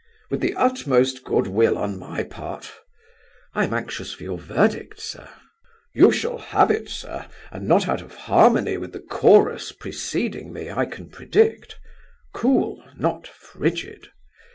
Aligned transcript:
"With 0.31 0.41
the 0.41 0.55
utmost 0.55 1.23
good 1.23 1.45
will 1.45 1.77
on 1.77 1.99
my 1.99 2.23
part." 2.23 2.71
"I 3.53 3.65
am 3.65 3.73
anxious 3.75 4.13
for 4.13 4.23
your 4.23 4.37
verdict, 4.39 4.99
sir." 4.99 5.29
"You 5.93 6.11
shall 6.11 6.39
have 6.39 6.71
it, 6.71 6.89
sir, 6.89 7.27
and 7.51 7.67
not 7.67 7.87
out 7.87 8.01
of 8.01 8.15
harmony 8.25 8.77
with 8.77 8.93
the 8.93 8.99
chorus 8.99 9.71
preceding 9.71 10.51
me, 10.51 10.71
I 10.71 10.85
can 10.87 11.07
predict. 11.11 11.77
Cool, 12.33 12.83
not 12.97 13.27
frigid." 13.27 14.07